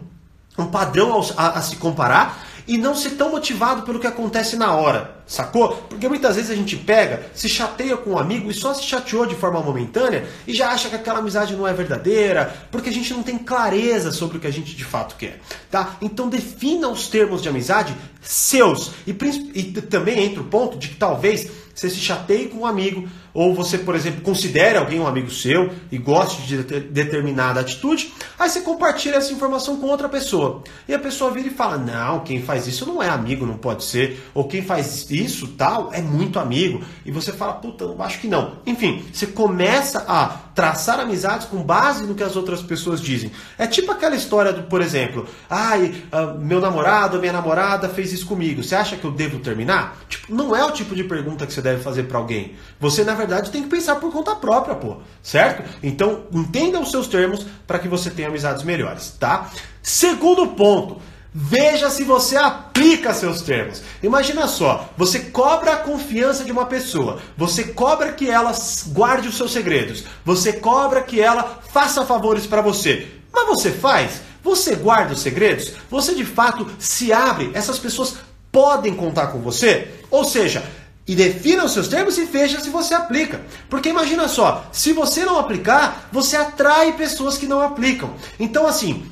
um 0.56 0.66
padrão 0.66 1.20
a, 1.36 1.58
a 1.58 1.62
se 1.62 1.76
comparar 1.76 2.49
e 2.66 2.78
não 2.78 2.94
ser 2.94 3.10
tão 3.10 3.30
motivado 3.30 3.82
pelo 3.82 3.98
que 3.98 4.06
acontece 4.06 4.56
na 4.56 4.74
hora, 4.74 5.16
sacou? 5.26 5.68
Porque 5.88 6.08
muitas 6.08 6.36
vezes 6.36 6.50
a 6.50 6.54
gente 6.54 6.76
pega, 6.76 7.22
se 7.34 7.48
chateia 7.48 7.96
com 7.96 8.10
um 8.10 8.18
amigo 8.18 8.50
e 8.50 8.54
só 8.54 8.74
se 8.74 8.84
chateou 8.84 9.26
de 9.26 9.34
forma 9.34 9.60
momentânea 9.60 10.26
e 10.46 10.52
já 10.52 10.70
acha 10.70 10.88
que 10.88 10.96
aquela 10.96 11.18
amizade 11.18 11.54
não 11.54 11.66
é 11.66 11.72
verdadeira, 11.72 12.54
porque 12.70 12.88
a 12.88 12.92
gente 12.92 13.12
não 13.12 13.22
tem 13.22 13.38
clareza 13.38 14.12
sobre 14.12 14.36
o 14.36 14.40
que 14.40 14.46
a 14.46 14.52
gente 14.52 14.74
de 14.74 14.84
fato 14.84 15.16
quer, 15.16 15.40
tá? 15.70 15.96
Então 16.00 16.28
defina 16.28 16.88
os 16.88 17.08
termos 17.08 17.42
de 17.42 17.48
amizade 17.48 17.94
seus 18.20 18.92
e, 19.06 19.16
e 19.54 19.64
também 19.82 20.24
entra 20.24 20.40
o 20.40 20.46
ponto 20.46 20.78
de 20.78 20.88
que 20.88 20.96
talvez 20.96 21.50
você 21.80 21.88
se 21.88 21.98
chateie 21.98 22.48
com 22.48 22.58
um 22.58 22.66
amigo, 22.66 23.08
ou 23.32 23.54
você, 23.54 23.78
por 23.78 23.94
exemplo, 23.94 24.20
considere 24.20 24.76
alguém 24.76 25.00
um 25.00 25.06
amigo 25.06 25.30
seu 25.30 25.72
e 25.90 25.96
goste 25.96 26.42
de 26.42 26.62
determinada 26.62 27.60
atitude, 27.60 28.12
aí 28.38 28.50
você 28.50 28.60
compartilha 28.60 29.16
essa 29.16 29.32
informação 29.32 29.78
com 29.78 29.86
outra 29.86 30.08
pessoa. 30.08 30.62
E 30.86 30.92
a 30.92 30.98
pessoa 30.98 31.30
vira 31.30 31.48
e 31.48 31.50
fala: 31.50 31.78
Não, 31.78 32.20
quem 32.20 32.42
faz 32.42 32.66
isso 32.66 32.84
não 32.84 33.02
é 33.02 33.08
amigo, 33.08 33.46
não 33.46 33.56
pode 33.56 33.84
ser. 33.84 34.22
Ou 34.34 34.44
quem 34.44 34.62
faz 34.62 35.10
isso, 35.10 35.48
tal, 35.48 35.90
é 35.92 36.02
muito 36.02 36.38
amigo. 36.38 36.82
E 37.06 37.10
você 37.10 37.32
fala: 37.32 37.54
Puta, 37.54 37.84
eu 37.84 38.02
acho 38.02 38.20
que 38.20 38.28
não. 38.28 38.56
Enfim, 38.66 39.02
você 39.10 39.26
começa 39.26 40.04
a 40.06 40.49
traçar 40.60 41.00
amizades 41.00 41.46
com 41.46 41.62
base 41.62 42.04
no 42.04 42.14
que 42.14 42.22
as 42.22 42.36
outras 42.36 42.60
pessoas 42.60 43.00
dizem. 43.00 43.32
É 43.56 43.66
tipo 43.66 43.90
aquela 43.90 44.14
história 44.14 44.52
do, 44.52 44.64
por 44.64 44.82
exemplo, 44.82 45.26
ai, 45.48 46.04
uh, 46.12 46.38
meu 46.38 46.60
namorado, 46.60 47.18
minha 47.18 47.32
namorada 47.32 47.88
fez 47.88 48.12
isso 48.12 48.26
comigo. 48.26 48.62
Você 48.62 48.74
acha 48.74 48.94
que 48.94 49.04
eu 49.06 49.10
devo 49.10 49.38
terminar? 49.38 49.96
Tipo, 50.06 50.34
não 50.34 50.54
é 50.54 50.62
o 50.62 50.70
tipo 50.70 50.94
de 50.94 51.02
pergunta 51.02 51.46
que 51.46 51.54
você 51.54 51.62
deve 51.62 51.82
fazer 51.82 52.02
para 52.02 52.18
alguém. 52.18 52.56
Você, 52.78 53.04
na 53.04 53.14
verdade, 53.14 53.50
tem 53.50 53.62
que 53.62 53.70
pensar 53.70 53.94
por 53.94 54.12
conta 54.12 54.36
própria, 54.36 54.74
pô. 54.74 54.98
Certo? 55.22 55.66
Então, 55.82 56.24
entenda 56.30 56.78
os 56.78 56.90
seus 56.90 57.08
termos 57.08 57.46
para 57.66 57.78
que 57.78 57.88
você 57.88 58.10
tenha 58.10 58.28
amizades 58.28 58.62
melhores, 58.62 59.16
tá? 59.18 59.48
Segundo 59.82 60.48
ponto, 60.48 61.00
Veja 61.32 61.90
se 61.90 62.02
você 62.02 62.36
aplica 62.36 63.14
seus 63.14 63.40
termos. 63.42 63.82
Imagina 64.02 64.48
só, 64.48 64.88
você 64.96 65.20
cobra 65.20 65.74
a 65.74 65.76
confiança 65.76 66.42
de 66.42 66.50
uma 66.50 66.66
pessoa, 66.66 67.20
você 67.36 67.64
cobra 67.64 68.12
que 68.12 68.28
ela 68.28 68.52
guarde 68.88 69.28
os 69.28 69.36
seus 69.36 69.52
segredos, 69.52 70.04
você 70.24 70.54
cobra 70.54 71.02
que 71.02 71.20
ela 71.20 71.60
faça 71.72 72.04
favores 72.04 72.46
para 72.46 72.62
você. 72.62 73.06
Mas 73.32 73.46
você 73.46 73.70
faz? 73.70 74.22
Você 74.42 74.74
guarda 74.74 75.12
os 75.12 75.20
segredos? 75.20 75.72
Você 75.88 76.14
de 76.14 76.24
fato 76.24 76.66
se 76.80 77.12
abre? 77.12 77.52
Essas 77.54 77.78
pessoas 77.78 78.16
podem 78.50 78.94
contar 78.94 79.28
com 79.28 79.38
você? 79.38 79.88
Ou 80.10 80.24
seja, 80.24 80.64
e 81.06 81.14
defina 81.14 81.64
os 81.64 81.72
seus 81.72 81.86
termos 81.86 82.18
e 82.18 82.24
veja 82.24 82.60
se 82.60 82.70
você 82.70 82.94
aplica. 82.94 83.40
Porque 83.68 83.88
imagina 83.88 84.26
só, 84.26 84.66
se 84.72 84.92
você 84.92 85.24
não 85.24 85.38
aplicar, 85.38 86.08
você 86.10 86.36
atrai 86.36 86.92
pessoas 86.94 87.38
que 87.38 87.46
não 87.46 87.60
aplicam. 87.60 88.14
Então, 88.38 88.66
assim, 88.66 89.04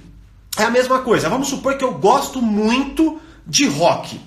é 0.59 0.65
a 0.65 0.71
mesma 0.71 1.01
coisa. 1.01 1.29
Vamos 1.29 1.49
supor 1.49 1.77
que 1.77 1.85
eu 1.85 1.95
gosto 1.95 2.43
muito 2.43 3.21
de 3.47 3.67
rock. 3.67 4.21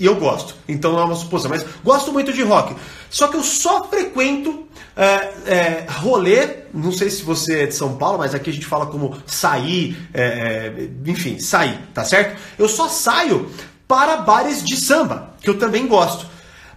E 0.00 0.06
eu 0.06 0.14
gosto, 0.14 0.54
então 0.68 0.92
não 0.92 1.00
é 1.00 1.04
uma 1.06 1.16
suposição, 1.16 1.50
mas 1.50 1.66
gosto 1.82 2.12
muito 2.12 2.32
de 2.32 2.42
rock. 2.42 2.76
Só 3.10 3.26
que 3.26 3.36
eu 3.36 3.42
só 3.42 3.82
frequento 3.82 4.64
é, 4.96 5.04
é, 5.44 5.86
rolê, 5.88 6.58
não 6.72 6.92
sei 6.92 7.10
se 7.10 7.24
você 7.24 7.62
é 7.62 7.66
de 7.66 7.74
São 7.74 7.96
Paulo, 7.96 8.18
mas 8.18 8.32
aqui 8.32 8.48
a 8.48 8.52
gente 8.52 8.64
fala 8.64 8.86
como 8.86 9.16
sair, 9.26 10.08
é, 10.14 10.22
é 10.22 10.88
enfim, 11.04 11.40
sair, 11.40 11.80
tá 11.92 12.04
certo? 12.04 12.40
Eu 12.56 12.68
só 12.68 12.86
saio 12.88 13.50
para 13.88 14.18
bares 14.18 14.62
de 14.62 14.76
samba, 14.76 15.34
que 15.40 15.50
eu 15.50 15.58
também 15.58 15.88
gosto. 15.88 16.26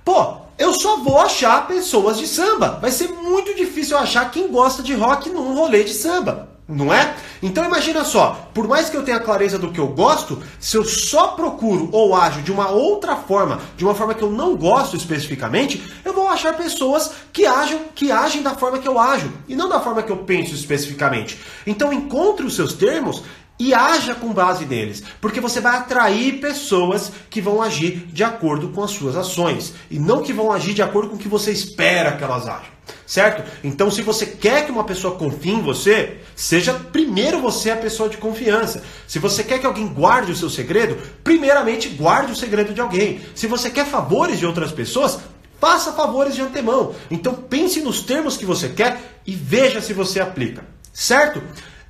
Pô, 0.04 0.38
eu 0.58 0.74
só 0.74 0.98
vou 0.98 1.20
achar 1.20 1.68
pessoas 1.68 2.18
de 2.18 2.26
samba. 2.26 2.80
Vai 2.82 2.92
ser 2.92 3.10
muito 3.10 3.56
difícil 3.56 3.98
eu 3.98 4.04
achar 4.04 4.32
quem 4.32 4.48
gosta 4.48 4.82
de 4.82 4.96
rock 4.96 5.30
num 5.30 5.54
rolê 5.54 5.84
de 5.84 5.94
samba. 5.94 6.51
Não 6.72 6.94
é? 6.94 7.14
Então 7.44 7.66
imagina 7.66 8.06
só, 8.06 8.50
por 8.54 8.68
mais 8.68 8.90
que 8.90 8.96
eu 8.96 9.04
tenha 9.04 9.20
clareza 9.20 9.60
do 9.60 9.72
que 9.72 9.80
eu 9.80 9.88
gosto, 9.88 10.42
se 10.60 10.78
eu 10.78 10.86
só 10.86 11.30
procuro 11.30 11.90
ou 11.92 12.16
ajo 12.16 12.42
de 12.42 12.52
uma 12.52 12.70
outra 12.70 13.16
forma, 13.16 13.60
de 13.76 13.84
uma 13.84 13.94
forma 13.94 14.14
que 14.14 14.24
eu 14.24 14.32
não 14.32 14.56
gosto 14.56 14.96
especificamente, 14.96 15.84
eu 16.06 16.14
vou 16.14 16.30
achar 16.30 16.56
pessoas 16.56 17.12
que 17.34 17.46
agem, 17.46 17.82
que 17.94 18.12
agem 18.12 18.42
da 18.42 18.56
forma 18.56 18.80
que 18.80 18.88
eu 18.88 18.98
ajo 18.98 19.32
e 19.48 19.56
não 19.56 19.68
da 19.68 19.82
forma 19.82 20.02
que 20.02 20.12
eu 20.12 20.18
penso 20.18 20.54
especificamente. 20.56 21.40
Então 21.68 21.92
encontre 21.92 22.46
os 22.46 22.56
seus 22.56 22.74
termos 22.74 23.24
e 23.62 23.76
haja 23.76 24.16
com 24.16 24.34
base 24.34 24.66
neles, 24.66 25.04
porque 25.22 25.40
você 25.40 25.62
vai 25.62 25.78
atrair 25.78 26.40
pessoas 26.40 27.12
que 27.30 27.40
vão 27.40 27.62
agir 27.62 28.08
de 28.12 28.24
acordo 28.24 28.70
com 28.70 28.84
as 28.84 28.90
suas 28.90 29.16
ações 29.16 29.76
e 29.92 30.00
não 30.00 30.24
que 30.24 30.34
vão 30.34 30.52
agir 30.52 30.74
de 30.74 30.82
acordo 30.82 31.12
com 31.12 31.16
o 31.16 31.20
que 31.20 31.28
você 31.28 31.52
espera 31.52 32.14
que 32.14 32.24
elas 32.24 32.48
ajam, 32.48 32.72
certo? 33.06 33.44
Então, 33.64 33.92
se 33.92 34.02
você 34.02 34.26
quer 34.26 34.66
que 34.66 34.72
uma 34.72 34.84
pessoa 34.84 35.16
confie 35.16 35.52
em 35.52 35.62
você, 35.62 36.22
seja 36.36 36.74
primeiro 36.74 37.40
você 37.40 37.70
a 37.70 37.78
pessoa 37.78 38.10
de 38.10 38.18
confiança. 38.18 38.84
Se 39.08 39.20
você 39.20 39.44
quer 39.44 39.60
que 39.60 39.66
alguém 39.68 39.88
guarde 39.88 40.32
o 40.32 40.36
seu 40.36 40.50
segredo, 40.50 40.98
primeiramente 41.24 41.88
guarde 41.88 42.32
o 42.32 42.36
segredo 42.36 42.74
de 42.74 42.82
alguém. 42.82 43.22
Se 43.36 43.46
você 43.46 43.70
quer 43.70 43.86
favores 43.86 44.40
de 44.40 44.46
outras 44.48 44.72
pessoas, 44.72 45.20
faça 45.60 45.94
favores 45.94 46.34
de 46.34 46.42
antemão. 46.42 46.96
Então, 47.12 47.36
pense 47.36 47.80
nos 47.80 48.02
termos 48.02 48.38
que 48.38 48.46
você 48.46 48.70
quer 48.70 49.00
e 49.24 49.36
veja 49.36 49.80
se 49.82 49.94
você 49.94 50.20
aplica, 50.20 50.66
certo? 50.92 51.44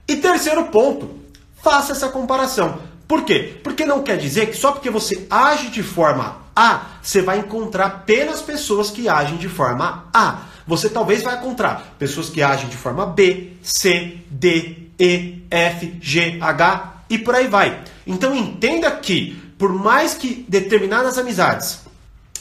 E 0.05 0.17
terceiro 0.17 0.65
ponto, 0.65 1.20
Faça 1.61 1.91
essa 1.91 2.09
comparação. 2.09 2.79
Por 3.07 3.23
quê? 3.23 3.59
Porque 3.63 3.85
não 3.85 4.03
quer 4.03 4.17
dizer 4.17 4.49
que 4.49 4.55
só 4.55 4.71
porque 4.71 4.89
você 4.89 5.27
age 5.29 5.67
de 5.67 5.83
forma 5.83 6.37
A, 6.55 6.85
você 7.01 7.21
vai 7.21 7.39
encontrar 7.39 7.85
apenas 7.85 8.41
pessoas 8.41 8.89
que 8.89 9.09
agem 9.09 9.37
de 9.37 9.49
forma 9.49 10.05
A. 10.13 10.43
Você 10.65 10.89
talvez 10.89 11.21
vai 11.21 11.35
encontrar 11.37 11.95
pessoas 11.99 12.29
que 12.29 12.41
agem 12.41 12.69
de 12.69 12.77
forma 12.77 13.05
B, 13.05 13.53
C, 13.61 14.17
D, 14.29 14.87
E, 14.97 15.43
F, 15.51 15.97
G, 16.01 16.37
H 16.39 16.93
e 17.09 17.17
por 17.17 17.35
aí 17.35 17.47
vai. 17.47 17.83
Então 18.07 18.33
entenda 18.33 18.89
que, 18.91 19.33
por 19.57 19.73
mais 19.73 20.13
que 20.13 20.45
determinadas 20.47 21.17
amizades 21.17 21.81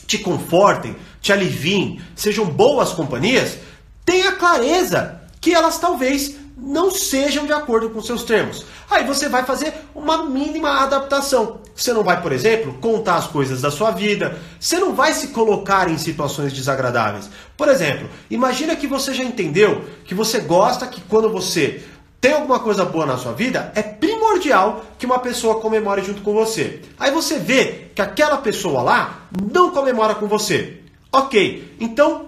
te 0.06 0.18
confortem, 0.18 0.94
te 1.20 1.32
aliviem, 1.32 2.00
sejam 2.14 2.46
boas 2.46 2.92
companhias, 2.92 3.58
tenha 4.04 4.32
clareza 4.32 5.20
que 5.40 5.52
elas 5.52 5.78
talvez 5.78 6.36
não 6.56 6.90
sejam 6.90 7.46
de 7.46 7.52
acordo 7.52 7.90
com 7.90 8.02
seus 8.02 8.22
termos. 8.24 8.64
Aí 8.90 9.04
você 9.04 9.28
vai 9.28 9.44
fazer 9.44 9.72
uma 9.94 10.24
mínima 10.24 10.82
adaptação. 10.82 11.60
Você 11.74 11.92
não 11.92 12.02
vai, 12.02 12.20
por 12.20 12.32
exemplo, 12.32 12.74
contar 12.80 13.16
as 13.16 13.26
coisas 13.26 13.62
da 13.62 13.70
sua 13.70 13.90
vida. 13.90 14.38
Você 14.58 14.78
não 14.78 14.94
vai 14.94 15.12
se 15.12 15.28
colocar 15.28 15.88
em 15.88 15.96
situações 15.96 16.52
desagradáveis. 16.52 17.30
Por 17.56 17.68
exemplo, 17.68 18.08
imagina 18.30 18.76
que 18.76 18.86
você 18.86 19.14
já 19.14 19.24
entendeu 19.24 19.84
que 20.04 20.14
você 20.14 20.40
gosta 20.40 20.86
que 20.86 21.00
quando 21.02 21.30
você 21.30 21.82
tem 22.20 22.34
alguma 22.34 22.60
coisa 22.60 22.84
boa 22.84 23.06
na 23.06 23.16
sua 23.16 23.32
vida, 23.32 23.72
é 23.74 23.82
primordial 23.82 24.84
que 24.98 25.06
uma 25.06 25.18
pessoa 25.18 25.60
comemore 25.60 26.04
junto 26.04 26.20
com 26.20 26.34
você. 26.34 26.82
Aí 26.98 27.10
você 27.10 27.38
vê 27.38 27.86
que 27.94 28.02
aquela 28.02 28.36
pessoa 28.36 28.82
lá 28.82 29.22
não 29.50 29.70
comemora 29.70 30.14
com 30.14 30.28
você. 30.28 30.80
Ok, 31.10 31.76
então 31.80 32.26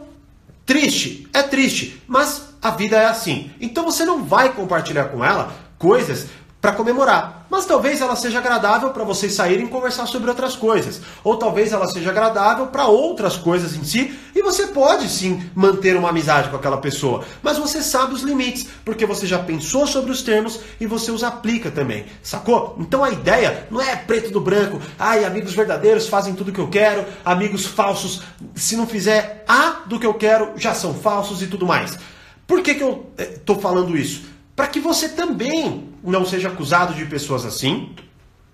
triste, 0.65 1.29
é 1.33 1.43
triste, 1.43 2.03
mas 2.07 2.52
a 2.63 2.71
vida 2.71 2.97
é 2.97 3.07
assim. 3.07 3.51
Então 3.61 3.85
você 3.85 4.05
não 4.05 4.25
vai 4.25 4.53
compartilhar 4.53 5.07
com 5.07 5.25
ela 5.25 5.53
coisas 5.79 6.29
para 6.63 6.73
comemorar. 6.73 7.45
Mas 7.51 7.67
talvez 7.67 8.01
ela 8.01 8.15
seja 8.15 8.39
agradável 8.39 8.91
para 8.91 9.03
vocês 9.03 9.35
saírem 9.35 9.67
e 9.67 9.69
conversar 9.69 10.07
sobre 10.07 10.31
outras 10.31 10.55
coisas. 10.55 11.03
Ou 11.25 11.37
talvez 11.37 11.73
ela 11.73 11.89
seja 11.89 12.11
agradável 12.11 12.69
para 12.69 12.87
outras 12.87 13.37
coisas 13.37 13.75
em 13.75 13.83
si. 13.83 14.17
E 14.33 14.41
você 14.43 14.69
pode 14.69 15.09
sim 15.09 15.51
manter 15.57 15.97
uma 15.97 16.11
amizade 16.11 16.49
com 16.51 16.57
aquela 16.57 16.77
pessoa. 16.77 17.25
Mas 17.43 17.59
você 17.59 17.83
sabe 17.83 18.15
os 18.15 18.23
limites, 18.23 18.69
porque 18.85 19.05
você 19.05 19.27
já 19.27 19.41
pensou 19.41 19.89
sobre 19.89 20.13
os 20.13 20.23
termos 20.23 20.61
e 20.81 20.87
você 20.87 21.11
os 21.11 21.25
aplica 21.25 21.69
também. 21.69 22.07
Sacou? 22.23 22.77
Então 22.79 23.03
a 23.03 23.11
ideia 23.11 23.67
não 23.69 23.81
é 23.81 23.97
preto 23.97 24.31
do 24.31 24.41
branco. 24.41 24.81
Ai, 24.97 25.25
amigos 25.25 25.53
verdadeiros 25.53 26.09
fazem 26.09 26.33
tudo 26.33 26.53
que 26.53 26.61
eu 26.61 26.69
quero. 26.69 27.05
Amigos 27.25 27.67
falsos, 27.67 28.23
se 28.55 28.77
não 28.77 28.87
fizer 28.87 29.45
A 29.49 29.83
do 29.85 29.99
que 29.99 30.07
eu 30.07 30.15
quero, 30.15 30.53
já 30.55 30.73
são 30.73 30.95
falsos 30.95 31.43
e 31.43 31.49
tudo 31.49 31.67
mais. 31.67 31.99
Por 32.53 32.61
que, 32.63 32.75
que 32.75 32.83
eu 32.83 33.11
estou 33.17 33.57
eh, 33.57 33.61
falando 33.61 33.97
isso? 33.97 34.25
Para 34.55 34.67
que 34.67 34.79
você 34.79 35.09
também 35.09 35.89
não 36.05 36.27
seja 36.27 36.49
acusado 36.49 36.93
de 36.93 37.07
pessoas 37.07 37.47
assim 37.47 37.95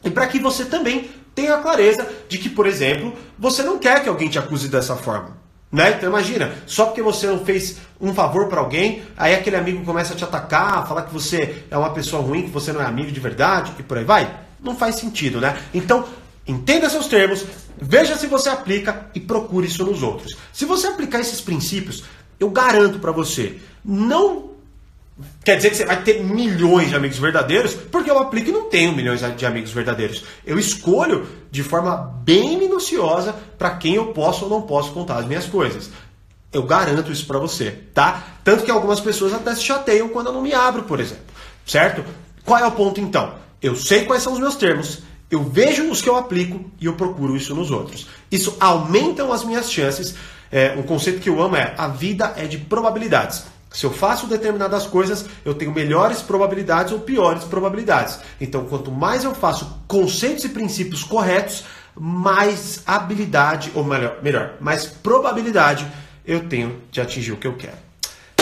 e 0.04 0.08
para 0.08 0.28
que 0.28 0.38
você 0.38 0.64
também 0.64 1.10
tenha 1.34 1.56
a 1.56 1.58
clareza 1.58 2.08
de 2.28 2.38
que, 2.38 2.48
por 2.48 2.68
exemplo, 2.68 3.12
você 3.36 3.60
não 3.64 3.76
quer 3.76 4.00
que 4.00 4.08
alguém 4.08 4.28
te 4.28 4.38
acuse 4.38 4.68
dessa 4.68 4.94
forma. 4.94 5.36
Né? 5.72 5.96
Então 5.96 6.08
imagina, 6.08 6.52
só 6.64 6.86
porque 6.86 7.02
você 7.02 7.26
não 7.26 7.44
fez 7.44 7.78
um 8.00 8.14
favor 8.14 8.46
para 8.46 8.60
alguém, 8.60 9.02
aí 9.16 9.34
aquele 9.34 9.56
amigo 9.56 9.84
começa 9.84 10.14
a 10.14 10.16
te 10.16 10.22
atacar, 10.22 10.86
falar 10.86 11.02
que 11.02 11.12
você 11.12 11.64
é 11.68 11.76
uma 11.76 11.90
pessoa 11.90 12.22
ruim, 12.22 12.42
que 12.42 12.50
você 12.50 12.72
não 12.72 12.80
é 12.80 12.84
amigo 12.84 13.10
de 13.10 13.18
verdade 13.18 13.72
e 13.80 13.82
por 13.82 13.98
aí 13.98 14.04
vai. 14.04 14.32
Não 14.62 14.76
faz 14.76 14.94
sentido, 14.94 15.40
né? 15.40 15.60
Então, 15.74 16.04
entenda 16.46 16.88
seus 16.88 17.08
termos, 17.08 17.44
veja 17.76 18.16
se 18.16 18.28
você 18.28 18.48
aplica 18.48 19.10
e 19.12 19.18
procure 19.18 19.66
isso 19.66 19.84
nos 19.84 20.04
outros. 20.04 20.36
Se 20.52 20.64
você 20.64 20.86
aplicar 20.86 21.18
esses 21.18 21.40
princípios, 21.40 22.04
eu 22.38 22.50
garanto 22.50 22.98
para 22.98 23.12
você, 23.12 23.58
não 23.84 24.48
quer 25.44 25.56
dizer 25.56 25.70
que 25.70 25.76
você 25.76 25.84
vai 25.84 26.02
ter 26.02 26.22
milhões 26.22 26.90
de 26.90 26.96
amigos 26.96 27.18
verdadeiros, 27.18 27.74
porque 27.74 28.10
eu 28.10 28.18
aplico 28.18 28.50
e 28.50 28.52
não 28.52 28.68
tenho 28.68 28.94
milhões 28.94 29.20
de 29.36 29.46
amigos 29.46 29.72
verdadeiros. 29.72 30.24
Eu 30.46 30.58
escolho 30.58 31.26
de 31.50 31.62
forma 31.62 31.96
bem 32.22 32.56
minuciosa 32.58 33.34
para 33.58 33.70
quem 33.70 33.94
eu 33.94 34.06
posso 34.12 34.44
ou 34.44 34.50
não 34.50 34.62
posso 34.62 34.92
contar 34.92 35.16
as 35.16 35.26
minhas 35.26 35.46
coisas. 35.46 35.90
Eu 36.52 36.62
garanto 36.62 37.12
isso 37.12 37.26
para 37.26 37.38
você, 37.38 37.72
tá? 37.92 38.22
Tanto 38.44 38.64
que 38.64 38.70
algumas 38.70 39.00
pessoas 39.00 39.34
até 39.34 39.54
se 39.54 39.62
chateiam 39.62 40.08
quando 40.08 40.28
eu 40.28 40.32
não 40.32 40.42
me 40.42 40.54
abro, 40.54 40.84
por 40.84 41.00
exemplo. 41.00 41.24
Certo? 41.66 42.04
Qual 42.44 42.58
é 42.58 42.66
o 42.66 42.72
ponto 42.72 43.00
então? 43.00 43.34
Eu 43.60 43.76
sei 43.76 44.04
quais 44.04 44.22
são 44.22 44.32
os 44.32 44.38
meus 44.38 44.56
termos, 44.56 45.00
eu 45.30 45.42
vejo 45.42 45.90
os 45.90 46.00
que 46.00 46.08
eu 46.08 46.16
aplico 46.16 46.70
e 46.80 46.86
eu 46.86 46.94
procuro 46.94 47.36
isso 47.36 47.54
nos 47.54 47.70
outros. 47.70 48.08
Isso 48.30 48.56
aumenta 48.58 49.30
as 49.32 49.44
minhas 49.44 49.70
chances 49.70 50.14
é, 50.50 50.74
um 50.76 50.82
conceito 50.82 51.20
que 51.20 51.28
eu 51.28 51.40
amo 51.42 51.56
é 51.56 51.74
a 51.76 51.88
vida 51.88 52.32
é 52.36 52.46
de 52.46 52.58
probabilidades. 52.58 53.44
Se 53.70 53.84
eu 53.84 53.92
faço 53.92 54.26
determinadas 54.26 54.86
coisas, 54.86 55.26
eu 55.44 55.54
tenho 55.54 55.72
melhores 55.72 56.22
probabilidades 56.22 56.92
ou 56.92 57.00
piores 57.00 57.44
probabilidades. 57.44 58.18
Então, 58.40 58.64
quanto 58.64 58.90
mais 58.90 59.24
eu 59.24 59.34
faço 59.34 59.82
conceitos 59.86 60.44
e 60.44 60.48
princípios 60.48 61.04
corretos, 61.04 61.64
mais 61.94 62.82
habilidade, 62.86 63.70
ou 63.74 63.84
melhor, 63.84 64.18
melhor 64.22 64.54
mais 64.60 64.86
probabilidade 64.86 65.86
eu 66.24 66.48
tenho 66.48 66.80
de 66.90 67.00
atingir 67.00 67.32
o 67.32 67.36
que 67.36 67.46
eu 67.46 67.56
quero. 67.56 67.87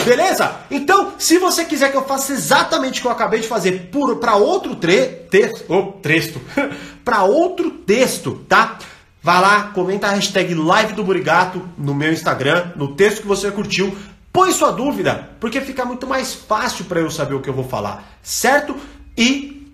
Beleza? 0.06 0.60
Então, 0.70 1.14
se 1.18 1.38
você 1.38 1.64
quiser 1.64 1.90
que 1.90 1.96
eu 1.96 2.04
faça 2.04 2.32
exatamente 2.32 3.00
o 3.00 3.02
que 3.02 3.08
eu 3.08 3.12
acabei 3.12 3.40
de 3.40 3.48
fazer 3.48 3.90
para 4.20 4.36
outro 4.36 4.76
tre 4.76 5.06
texto, 5.30 6.40
para 7.04 7.25
outro 7.25 7.70
texto, 7.70 8.44
tá? 8.48 8.78
Vá 9.22 9.40
lá, 9.40 9.62
comenta 9.75 10.06
a 10.06 10.10
hashtag 10.10 10.54
live 10.54 10.92
do 10.92 11.02
Burigato 11.02 11.68
no 11.76 11.92
meu 11.92 12.12
Instagram, 12.12 12.70
no 12.76 12.94
texto 12.94 13.22
que 13.22 13.26
você 13.26 13.50
curtiu. 13.50 13.96
Põe 14.32 14.52
sua 14.52 14.70
dúvida, 14.70 15.30
porque 15.40 15.60
fica 15.60 15.84
muito 15.84 16.06
mais 16.06 16.34
fácil 16.34 16.84
para 16.84 17.00
eu 17.00 17.10
saber 17.10 17.34
o 17.34 17.40
que 17.40 17.48
eu 17.48 17.54
vou 17.54 17.64
falar, 17.64 18.18
certo? 18.22 18.76
E 19.18 19.66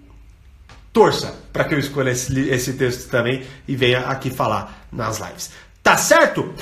torça 0.93 1.35
para 1.53 1.65
que 1.65 1.75
eu 1.75 1.79
escolha 1.79 2.11
esse, 2.11 2.49
esse 2.49 2.75
texto 2.75 3.11
também 3.11 3.45
e 3.69 3.77
venha 3.77 4.01
aqui 4.07 4.31
falar 4.31 4.87
nas 4.91 5.19
lives. 5.19 5.51
Tá 5.83 5.97
certo? 5.97 6.55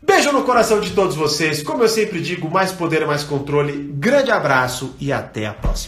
Beijo 0.00 0.32
no 0.32 0.44
coração 0.44 0.80
de 0.80 0.92
todos 0.92 1.16
vocês. 1.16 1.62
Como 1.62 1.82
eu 1.82 1.88
sempre 1.88 2.20
digo, 2.20 2.48
mais 2.50 2.72
poder 2.72 3.06
mais 3.06 3.24
controle. 3.24 3.92
Grande 3.94 4.30
abraço 4.30 4.94
e 5.00 5.12
até 5.12 5.46
a 5.46 5.52
próxima. 5.52 5.86